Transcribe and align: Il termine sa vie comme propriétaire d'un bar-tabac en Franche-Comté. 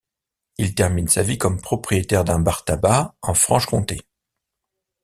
Il 0.57 0.73
termine 0.73 1.07
sa 1.07 1.21
vie 1.21 1.37
comme 1.37 1.61
propriétaire 1.61 2.23
d'un 2.23 2.39
bar-tabac 2.39 3.13
en 3.21 3.35
Franche-Comté. 3.35 4.01